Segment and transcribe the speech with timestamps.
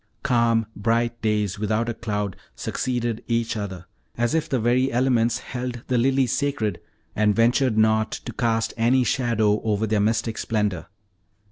[0.23, 3.85] Calm, bright days without a cloud succeeded each other,
[4.17, 6.79] as if the very elements held the lilies sacred
[7.15, 10.87] and ventured not to cast any shadow over their mystic splendor.